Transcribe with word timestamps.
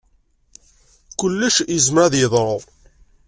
Kullec 1.19 1.55
yezmer 1.73 2.01
ad 2.03 2.13
yeḍru. 2.17 2.57